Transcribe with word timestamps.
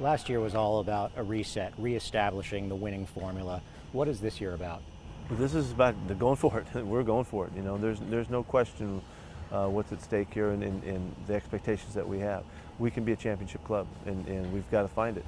Last 0.00 0.30
year 0.30 0.40
was 0.40 0.54
all 0.54 0.80
about 0.80 1.12
a 1.16 1.22
reset, 1.22 1.74
reestablishing 1.76 2.70
the 2.70 2.74
winning 2.74 3.04
formula. 3.04 3.60
What 3.92 4.08
is 4.08 4.18
this 4.18 4.40
year 4.40 4.54
about? 4.54 4.80
This 5.32 5.54
is 5.54 5.72
about 5.72 5.94
going 6.18 6.36
for 6.36 6.58
it. 6.58 6.74
We're 6.86 7.02
going 7.02 7.26
for 7.26 7.46
it. 7.46 7.52
You 7.54 7.60
know, 7.60 7.76
there's 7.76 8.00
there's 8.08 8.30
no 8.30 8.42
question 8.42 9.02
uh, 9.52 9.66
what's 9.66 9.92
at 9.92 10.00
stake 10.00 10.32
here 10.32 10.50
and, 10.50 10.62
and, 10.62 11.14
the 11.26 11.34
expectations 11.34 11.92
that 11.94 12.08
we 12.08 12.18
have. 12.20 12.44
We 12.78 12.90
can 12.90 13.04
be 13.04 13.12
a 13.12 13.16
championship 13.16 13.62
club, 13.64 13.86
and, 14.06 14.26
and 14.26 14.50
we've 14.54 14.68
got 14.70 14.82
to 14.82 14.88
find 14.88 15.18
it 15.18 15.24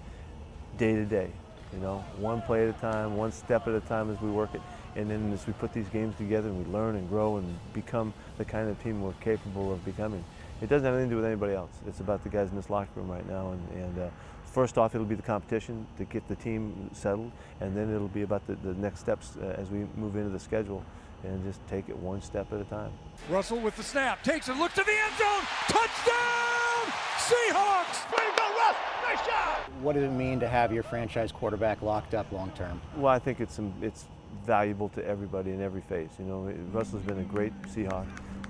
day 0.78 0.94
to 0.94 1.04
day. 1.04 1.28
You 1.74 1.80
know, 1.80 2.04
one 2.16 2.40
play 2.40 2.66
at 2.66 2.74
a 2.74 2.78
time, 2.80 3.16
one 3.16 3.32
step 3.32 3.68
at 3.68 3.74
a 3.74 3.80
time 3.80 4.10
as 4.10 4.20
we 4.22 4.30
work 4.30 4.54
it. 4.54 4.62
And 4.94 5.10
then 5.10 5.32
as 5.32 5.46
we 5.46 5.52
put 5.54 5.72
these 5.72 5.88
games 5.88 6.16
together 6.16 6.48
and 6.48 6.64
we 6.64 6.72
learn 6.72 6.96
and 6.96 7.08
grow 7.08 7.36
and 7.36 7.58
become 7.72 8.12
the 8.38 8.44
kind 8.44 8.68
of 8.68 8.82
team 8.82 9.02
we're 9.02 9.12
capable 9.14 9.72
of 9.72 9.84
becoming. 9.84 10.24
It 10.62 10.68
doesn't 10.68 10.86
have 10.86 10.94
anything 10.94 11.10
to 11.10 11.14
do 11.14 11.20
with 11.20 11.24
anybody 11.24 11.54
else. 11.54 11.72
It's 11.88 11.98
about 11.98 12.22
the 12.22 12.28
guys 12.28 12.50
in 12.50 12.56
this 12.56 12.70
locker 12.70 12.90
room 12.94 13.10
right 13.10 13.28
now. 13.28 13.50
And, 13.50 13.82
and 13.82 13.98
uh, 13.98 14.08
first 14.44 14.78
off, 14.78 14.94
it'll 14.94 15.06
be 15.06 15.16
the 15.16 15.22
competition 15.22 15.84
to 15.98 16.04
get 16.04 16.26
the 16.28 16.36
team 16.36 16.88
settled. 16.92 17.32
And 17.60 17.76
then 17.76 17.92
it'll 17.92 18.06
be 18.06 18.22
about 18.22 18.46
the, 18.46 18.54
the 18.54 18.74
next 18.74 19.00
steps 19.00 19.36
uh, 19.42 19.56
as 19.58 19.70
we 19.70 19.86
move 19.96 20.14
into 20.14 20.30
the 20.30 20.38
schedule 20.38 20.84
and 21.24 21.42
just 21.44 21.64
take 21.66 21.88
it 21.88 21.96
one 21.96 22.22
step 22.22 22.52
at 22.52 22.60
a 22.60 22.64
time. 22.64 22.92
Russell 23.28 23.58
with 23.58 23.76
the 23.76 23.82
snap, 23.82 24.22
takes 24.22 24.48
it, 24.48 24.56
looks 24.56 24.74
to 24.74 24.84
the 24.84 24.92
end 24.92 25.16
zone, 25.18 25.46
touchdown! 25.68 26.92
Seahawks! 27.18 28.10
Way 28.10 28.24
to 28.24 28.36
go, 28.36 28.56
Russ! 28.56 28.76
Nice 29.02 29.26
job! 29.26 29.58
What 29.82 29.94
does 29.94 30.04
it 30.04 30.10
mean 30.10 30.40
to 30.40 30.48
have 30.48 30.72
your 30.72 30.82
franchise 30.82 31.30
quarterback 31.30 31.82
locked 31.82 32.14
up 32.14 32.30
long 32.32 32.50
term? 32.52 32.80
Well, 32.96 33.12
I 33.12 33.18
think 33.18 33.40
it's 33.40 33.60
it's 33.80 34.06
valuable 34.44 34.88
to 34.90 35.06
everybody 35.06 35.52
in 35.52 35.60
every 35.60 35.82
phase. 35.82 36.10
You 36.18 36.24
know, 36.24 36.54
Russell's 36.72 37.02
been 37.02 37.20
a 37.20 37.24
great 37.24 37.52
Seahawk. 37.62 38.06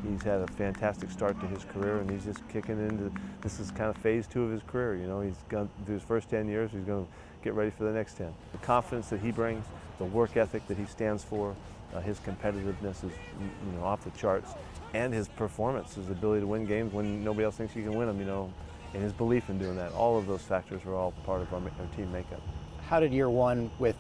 He's 0.09 0.23
had 0.23 0.41
a 0.41 0.47
fantastic 0.49 1.11
start 1.11 1.39
to 1.41 1.47
his 1.47 1.65
career, 1.65 1.99
and 1.99 2.11
he's 2.11 2.25
just 2.25 2.47
kicking 2.49 2.79
into 2.89 3.13
this 3.41 3.61
is 3.61 3.71
kind 3.71 3.89
of 3.89 3.97
phase 3.97 4.27
two 4.27 4.43
of 4.45 4.51
his 4.51 4.63
career. 4.67 4.97
You 4.97 5.07
know, 5.07 5.21
he's 5.21 5.37
gone 5.49 5.69
through 5.85 5.95
his 5.95 6.03
first 6.03 6.29
10 6.29 6.49
years. 6.49 6.71
He's 6.73 6.85
going 6.85 7.05
to 7.05 7.11
get 7.45 7.55
ready 7.55 7.71
for 7.71 7.85
the 7.85 7.93
next 7.93 8.15
10. 8.15 8.33
The 8.53 8.59
confidence 8.59 9.09
that 9.11 9.21
he 9.21 9.31
brings, 9.31 9.65
the 9.99 10.05
work 10.05 10.37
ethic 10.37 10.67
that 10.67 10.77
he 10.77 10.87
stands 10.87 11.23
for, 11.23 11.55
uh, 11.95 12.01
his 12.01 12.19
competitiveness 12.21 13.05
is 13.05 13.13
you 13.39 13.79
know 13.79 13.85
off 13.85 14.03
the 14.03 14.11
charts, 14.11 14.53
and 14.95 15.13
his 15.13 15.29
performance, 15.29 15.95
his 15.95 16.11
ability 16.11 16.41
to 16.41 16.47
win 16.47 16.65
games 16.65 16.93
when 16.93 17.23
nobody 17.23 17.45
else 17.45 17.57
thinks 17.57 17.77
you 17.77 17.83
can 17.83 17.95
win 17.95 18.09
them. 18.09 18.19
You 18.19 18.27
know, 18.27 18.53
and 18.95 19.03
his 19.03 19.13
belief 19.13 19.49
in 19.51 19.59
doing 19.59 19.77
that. 19.77 19.93
All 19.93 20.19
of 20.19 20.27
those 20.27 20.43
factors 20.43 20.83
are 20.87 20.95
all 20.95 21.13
part 21.25 21.43
of 21.43 21.53
our, 21.53 21.61
our 21.61 21.97
team 21.97 22.11
makeup. 22.13 22.43
How 22.89 23.01
did 23.01 23.13
year 23.13 23.31
one 23.31 23.71
with 23.79 23.97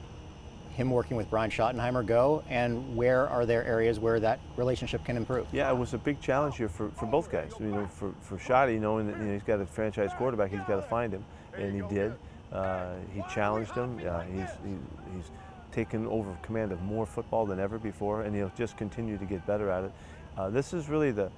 him 0.73 0.91
working 0.91 1.17
with 1.17 1.29
Brian 1.29 1.51
Schottenheimer 1.51 2.05
go, 2.05 2.43
and 2.49 2.97
where 2.97 3.29
are 3.29 3.45
there 3.45 3.65
areas 3.65 4.01
where 4.01 4.19
that 4.21 4.41
relationship 4.57 5.05
can 5.05 5.17
improve? 5.17 5.47
Yeah, 5.53 5.71
it 5.71 5.77
was 5.77 5.95
a 5.95 5.99
big 5.99 6.21
challenge 6.21 6.57
here 6.57 6.69
for, 6.69 6.91
for 6.91 7.07
both 7.07 7.31
guys. 7.31 7.53
You 7.61 7.67
know, 7.67 7.87
for, 7.87 8.13
for 8.21 8.39
Shotty, 8.39 8.81
knowing 8.81 9.07
that 9.07 9.19
you 9.19 9.25
know, 9.25 9.33
he's 9.35 9.43
got 9.43 9.61
a 9.61 9.67
franchise 9.67 10.11
quarterback, 10.17 10.51
he's 10.51 10.61
got 10.61 10.77
to 10.77 10.83
find 10.83 11.13
him, 11.13 11.25
and 11.57 11.75
he 11.75 11.95
did. 11.95 12.15
Uh, 12.53 12.95
he 13.15 13.23
challenged 13.33 13.73
him. 13.73 14.01
Uh, 14.07 14.21
he's, 14.23 14.49
he, 14.65 14.77
he's 15.15 15.31
taken 15.73 16.07
over 16.07 16.37
command 16.43 16.73
of 16.73 16.81
more 16.83 17.07
football 17.07 17.47
than 17.47 17.59
ever 17.59 17.79
before, 17.79 18.23
and 18.23 18.35
he'll 18.35 18.53
just 18.57 18.77
continue 18.77 19.19
to 19.19 19.25
get 19.25 19.47
better 19.47 19.71
at 19.71 19.85
it. 19.85 19.93
Uh, 20.37 20.49
this 20.49 20.73
is 20.73 20.89
really 20.89 21.11
the 21.11 21.31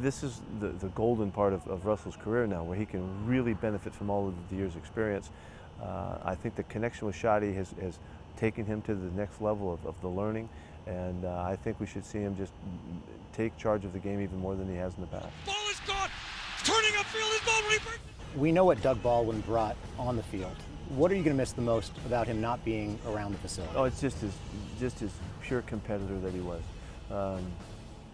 this 0.00 0.22
is 0.22 0.40
the, 0.60 0.68
the 0.68 0.88
golden 0.88 1.30
part 1.30 1.52
of, 1.52 1.66
of, 1.68 1.86
Russell's 1.86 2.16
career 2.16 2.46
now, 2.46 2.62
where 2.62 2.76
he 2.76 2.86
can 2.86 3.26
really 3.26 3.54
benefit 3.54 3.94
from 3.94 4.10
all 4.10 4.28
of 4.28 4.34
the 4.50 4.56
years' 4.56 4.76
experience. 4.76 5.30
Uh, 5.82 6.18
I 6.24 6.34
think 6.34 6.56
the 6.56 6.64
connection 6.64 7.06
with 7.06 7.16
Shotty 7.16 7.54
has, 7.54 7.72
has 7.80 7.98
taken 8.36 8.64
him 8.64 8.82
to 8.82 8.94
the 8.94 9.10
next 9.16 9.40
level 9.40 9.72
of, 9.72 9.84
of 9.86 10.00
the 10.00 10.08
learning, 10.08 10.48
and 10.86 11.24
uh, 11.24 11.42
I 11.42 11.56
think 11.56 11.80
we 11.80 11.86
should 11.86 12.04
see 12.04 12.18
him 12.18 12.36
just 12.36 12.52
take 13.32 13.56
charge 13.56 13.84
of 13.84 13.92
the 13.92 13.98
game 13.98 14.20
even 14.20 14.38
more 14.38 14.54
than 14.54 14.68
he 14.68 14.76
has 14.76 14.94
in 14.94 15.00
the 15.02 15.06
past. 15.06 15.28
Ball 15.46 15.54
is 15.70 15.80
gone. 15.80 16.10
Turning 16.64 16.92
upfield 16.92 17.34
is 17.34 17.40
ball 17.46 17.62
reaper. 17.70 18.00
We 18.36 18.52
know 18.52 18.64
what 18.64 18.82
Doug 18.82 19.02
Baldwin 19.02 19.40
brought 19.42 19.76
on 19.98 20.16
the 20.16 20.22
field. 20.22 20.56
What 20.90 21.12
are 21.12 21.14
you 21.14 21.22
going 21.22 21.36
to 21.36 21.40
miss 21.40 21.52
the 21.52 21.62
most 21.62 21.92
about 22.06 22.26
him 22.26 22.40
not 22.40 22.64
being 22.64 22.98
around 23.06 23.32
the 23.32 23.38
facility? 23.38 23.72
Oh, 23.76 23.84
it's 23.84 24.00
just 24.00 24.18
his, 24.18 24.32
just 24.80 24.98
his 24.98 25.10
pure 25.42 25.62
competitor 25.62 26.18
that 26.20 26.32
he 26.32 26.40
was. 26.40 26.62
Um, 27.10 27.46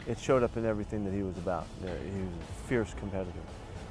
it 0.06 0.19
showed 0.19 0.42
up 0.42 0.56
in 0.56 0.66
everything 0.66 1.04
that 1.04 1.12
he 1.12 1.22
was 1.22 1.37
about. 1.38 1.66
Uh, 1.82 1.88
he 1.88 2.20
was 2.20 2.32
a 2.41 2.69
fierce 2.69 2.94
competitor. 2.94 3.32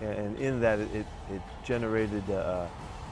And 0.01 0.37
in 0.37 0.59
that, 0.61 0.79
it, 0.79 1.05
it 1.31 1.41
generated 1.63 2.27
a, 2.29 2.69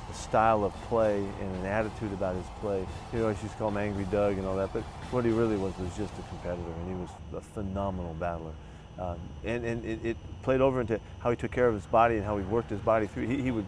a 0.10 0.14
style 0.14 0.64
of 0.64 0.74
play 0.84 1.18
and 1.18 1.56
an 1.58 1.66
attitude 1.66 2.12
about 2.14 2.36
his 2.36 2.46
play. 2.60 2.86
You 3.14 3.20
know, 3.20 3.28
I 3.28 3.30
used 3.30 3.42
to 3.42 3.50
call 3.50 3.70
him 3.70 3.78
Angry 3.78 4.06
Doug 4.06 4.38
and 4.38 4.46
all 4.46 4.58
that, 4.58 4.74
but 4.74 4.84
what 5.12 5.24
he 5.24 5.32
really 5.32 5.58
was 5.58 5.78
was 5.78 5.96
just 5.96 6.14
a 6.20 6.22
competitor, 6.24 6.72
and 6.80 6.90
he 6.90 6.96
was 6.96 7.10
a 7.36 7.42
phenomenal 7.42 8.14
battler. 8.16 8.52
Um, 9.00 9.20
and 9.46 9.66
and 9.66 9.86
it, 9.86 10.06
it, 10.06 10.18
played 10.44 10.60
over 10.60 10.82
into 10.82 11.00
how 11.20 11.30
he 11.30 11.36
took 11.36 11.52
care 11.52 11.68
of 11.68 11.74
his 11.74 11.86
body 11.86 12.18
and 12.18 12.26
how 12.26 12.38
he 12.38 12.44
worked 12.44 12.70
his 12.70 12.80
body 12.82 13.08
through. 13.08 13.28
He, 13.28 13.42
he 13.42 13.52
would 13.52 13.66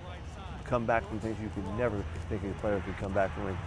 come 0.66 0.85
back 0.85 1.07
from 1.07 1.19
things 1.19 1.38
you 1.41 1.51
could 1.55 1.66
never 1.77 2.03
think 2.29 2.43
a 2.43 2.59
player 2.59 2.81
could 2.85 2.97
come 2.97 3.13
back 3.13 3.33
from. 3.33 3.57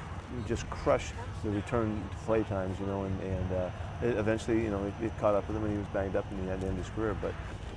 Just 0.46 0.68
crush 0.70 1.12
the 1.44 1.50
return 1.50 2.02
to 2.10 2.16
play 2.24 2.42
times, 2.44 2.78
you 2.80 2.86
know, 2.86 3.02
and, 3.02 3.20
and 3.20 3.52
uh, 3.52 3.70
eventually, 4.02 4.62
you 4.62 4.70
know, 4.70 4.84
it, 4.84 5.04
it, 5.04 5.18
caught 5.18 5.34
up 5.34 5.46
with 5.46 5.56
him 5.56 5.64
and 5.64 5.72
he 5.72 5.78
was 5.78 5.86
banged 5.88 6.16
up 6.16 6.30
and 6.30 6.42
he 6.42 6.48
had 6.48 6.60
to 6.60 6.66
end 6.66 6.78
his 6.78 6.88
career. 6.90 7.16
But 7.20 7.32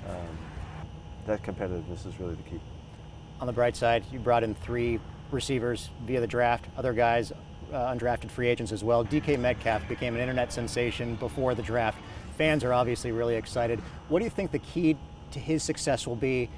um, 0.09 0.37
that 1.25 1.43
competitiveness 1.43 2.05
is 2.05 2.19
really 2.19 2.35
the 2.35 2.43
key. 2.43 2.59
On 3.39 3.47
the 3.47 3.53
bright 3.53 3.75
side, 3.75 4.03
you 4.11 4.19
brought 4.19 4.43
in 4.43 4.55
three 4.55 4.99
receivers 5.31 5.89
via 6.05 6.19
the 6.19 6.27
draft, 6.27 6.65
other 6.77 6.93
guys, 6.93 7.31
uh, 7.71 7.93
undrafted 7.93 8.31
free 8.31 8.47
agents 8.47 8.71
as 8.71 8.83
well. 8.83 9.05
DK 9.05 9.39
Metcalf 9.39 9.87
became 9.87 10.15
an 10.15 10.21
internet 10.21 10.51
sensation 10.51 11.15
before 11.15 11.55
the 11.55 11.61
draft. 11.61 11.99
Fans 12.37 12.63
are 12.63 12.73
obviously 12.73 13.11
really 13.11 13.35
excited. 13.35 13.79
What 14.07 14.19
do 14.19 14.25
you 14.25 14.31
think 14.31 14.51
the 14.51 14.59
key 14.59 14.97
to 15.31 15.39
his 15.39 15.63
success 15.63 16.07
will 16.07 16.15
be 16.15 16.49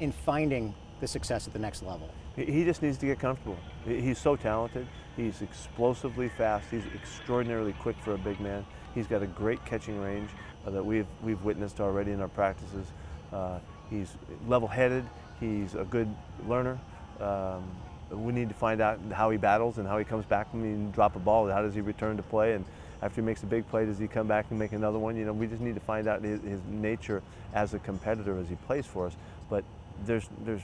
in 0.00 0.12
finding 0.12 0.74
the 1.00 1.06
success 1.06 1.46
at 1.46 1.52
the 1.52 1.58
next 1.58 1.82
level? 1.82 2.08
He 2.36 2.64
just 2.64 2.82
needs 2.82 2.98
to 2.98 3.06
get 3.06 3.18
comfortable. 3.18 3.58
He's 3.84 4.18
so 4.18 4.36
talented. 4.36 4.86
He's 5.16 5.42
explosively 5.42 6.28
fast. 6.28 6.66
He's 6.70 6.84
extraordinarily 6.94 7.72
quick 7.74 7.96
for 8.02 8.14
a 8.14 8.18
big 8.18 8.40
man. 8.40 8.66
He's 8.94 9.06
got 9.06 9.22
a 9.22 9.26
great 9.26 9.64
catching 9.64 10.00
range 10.00 10.30
uh, 10.66 10.70
that 10.70 10.84
we've, 10.84 11.06
we've 11.22 11.42
witnessed 11.42 11.80
already 11.80 12.12
in 12.12 12.20
our 12.20 12.28
practices. 12.28 12.86
Uh, 13.32 13.58
he's 13.90 14.12
level-headed. 14.46 15.04
He's 15.40 15.74
a 15.74 15.84
good 15.84 16.08
learner. 16.46 16.78
Um, 17.20 17.64
we 18.10 18.32
need 18.32 18.48
to 18.48 18.54
find 18.54 18.80
out 18.80 18.98
how 19.12 19.30
he 19.30 19.38
battles 19.38 19.78
and 19.78 19.86
how 19.86 19.98
he 19.98 20.04
comes 20.04 20.24
back 20.24 20.52
when 20.52 20.86
he 20.86 20.92
drop 20.92 21.16
a 21.16 21.18
ball. 21.18 21.48
How 21.48 21.62
does 21.62 21.74
he 21.74 21.80
return 21.80 22.16
to 22.16 22.22
play? 22.22 22.54
And 22.54 22.64
after 23.02 23.20
he 23.20 23.24
makes 23.24 23.42
a 23.42 23.46
big 23.46 23.68
play, 23.68 23.86
does 23.86 23.98
he 23.98 24.06
come 24.06 24.26
back 24.26 24.46
and 24.50 24.58
make 24.58 24.72
another 24.72 24.98
one? 24.98 25.16
You 25.16 25.24
know, 25.24 25.32
we 25.32 25.46
just 25.46 25.60
need 25.60 25.74
to 25.74 25.80
find 25.80 26.08
out 26.08 26.22
his, 26.22 26.40
his 26.42 26.60
nature 26.68 27.22
as 27.52 27.74
a 27.74 27.78
competitor 27.78 28.38
as 28.38 28.48
he 28.48 28.56
plays 28.56 28.86
for 28.86 29.06
us. 29.06 29.16
But 29.50 29.64
there's, 30.04 30.28
there's, 30.44 30.62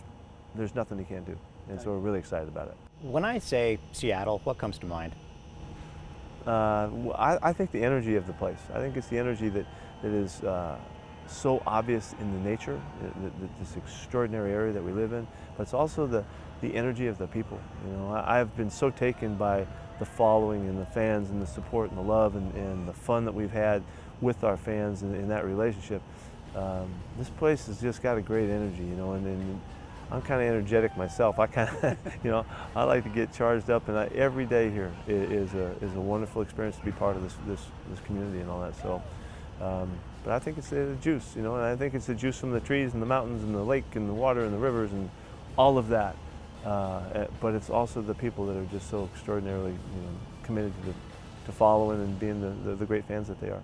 there's 0.55 0.75
nothing 0.75 0.99
he 0.99 1.05
can't 1.05 1.27
do. 1.27 1.39
And 1.69 1.81
so 1.81 1.91
we're 1.91 1.99
really 1.99 2.19
excited 2.19 2.49
about 2.49 2.69
it. 2.69 2.77
When 3.03 3.25
I 3.25 3.39
say 3.39 3.79
Seattle, 3.93 4.41
what 4.45 4.59
comes 4.59 4.79
to 4.79 4.87
mind? 4.87 5.15
Uh, 6.47 6.89
I, 7.15 7.39
I, 7.43 7.53
think 7.53 7.71
the 7.71 7.83
energy 7.83 8.17
of 8.17 8.27
the 8.27 8.33
place. 8.33 8.59
I 8.73 8.79
think 8.79 8.97
it's 8.97 9.09
the 9.09 9.19
energy 9.19 9.51
that, 9.51 9.67
that 10.03 10.11
is 10.11 10.43
uh, 10.43 10.77
so 11.27 11.63
obvious 11.67 12.15
in 12.19 12.33
the 12.33 12.49
nature, 12.49 12.81
this 13.61 13.77
extraordinary 13.77 14.53
area 14.53 14.73
that 14.73 14.83
we 14.83 14.93
live 14.93 15.13
in, 15.13 15.27
but 15.57 15.65
it's 15.65 15.75
also 15.75 16.07
the, 16.07 16.25
the 16.61 16.75
energy 16.75 17.07
of 17.07 17.19
the 17.19 17.27
people. 17.27 17.61
You 17.87 17.93
know, 17.93 18.23
I, 18.27 18.39
have 18.39 18.57
been 18.57 18.71
so 18.71 18.91
taken 18.91 19.37
by 19.37 19.67
the 19.99 20.07
following 20.07 20.69
and 20.69 20.81
the 20.81 20.87
fans 20.87 21.31
and 21.31 21.41
the 21.41 21.47
support 21.47 21.91
and 21.91 21.99
the 21.99 22.03
love 22.03 22.37
and, 22.37 22.53
and 22.55 22.89
the 22.89 22.93
fun 22.93 23.27
that 23.27 23.35
we've 23.35 23.53
had 23.53 23.83
with 24.21 24.43
our 24.43 24.57
fans 24.57 25.03
in, 25.03 25.15
in 25.15 25.29
that 25.29 25.45
relationship. 25.45 26.03
Um, 26.57 26.91
this 27.19 27.29
place 27.29 27.67
has 27.67 27.81
just 27.81 28.03
got 28.03 28.19
a 28.19 28.23
great 28.23 28.51
energy, 28.51 28.83
you 28.83 28.97
know, 28.97 29.13
and, 29.13 29.27
and 29.27 29.61
I'm 30.13 30.23
kind 30.23 30.43
of 30.43 30.49
energetic 30.49 30.97
myself. 30.97 31.39
I 31.39 31.47
kind 31.47 31.69
of, 31.69 31.99
you 32.25 32.31
know, 32.31 32.45
I 32.75 32.85
like 32.85 33.05
to 33.05 33.11
get 33.11 33.33
charged 33.33 33.71
up, 33.71 33.89
and 33.89 33.97
I, 33.97 34.07
every 34.07 34.45
day 34.45 34.71
here 34.71 34.93
is 35.07 35.55
a 35.55 35.73
is 35.81 35.95
a 35.95 36.01
wonderful 36.01 36.43
experience 36.43 36.77
to 36.77 36.85
be 36.85 36.93
part 36.93 37.17
of 37.17 37.23
this 37.23 37.35
this, 37.47 37.61
this 37.91 38.01
community 38.01 38.41
and 38.41 38.51
all 38.51 38.61
that. 38.61 38.75
So, 38.83 39.03
um, 39.61 39.91
but 40.25 40.33
I 40.33 40.39
think 40.39 40.59
it's 40.59 40.71
the 40.71 40.97
juice, 41.01 41.35
you 41.37 41.43
know, 41.43 41.55
and 41.55 41.65
I 41.65 41.77
think 41.77 41.95
it's 41.95 42.07
the 42.07 42.15
juice 42.15 42.39
from 42.39 42.51
the 42.51 42.61
trees 42.61 42.93
and 42.93 43.01
the 43.01 43.07
mountains 43.07 43.43
and 43.43 43.55
the 43.55 43.63
lake 43.63 43.95
and 43.95 44.09
the 44.09 44.15
water 44.15 44.45
and 44.45 44.53
the 44.53 44.59
rivers 44.59 44.93
and 44.93 45.09
all 45.57 45.79
of 45.79 45.89
that. 45.89 46.17
Uh, 46.65 47.01
eh, 47.15 47.27
but 47.41 47.55
it's 47.55 47.71
also 47.71 48.03
the 48.03 48.15
people 48.15 48.47
that 48.47 48.57
are 48.57 48.67
just 48.67 48.91
so 48.91 49.09
extraordinarily, 49.15 49.71
you 49.71 50.03
know, 50.03 50.09
committed 50.43 50.73
to, 50.85 50.93
to 51.47 51.53
following 51.53 52.01
and 52.01 52.21
being 52.21 52.41
the, 52.41 52.51
the, 52.69 52.77
the 52.77 52.85
great 52.85 53.05
fans 53.07 53.29
that 53.29 53.41
they 53.41 53.49
are. 53.49 53.63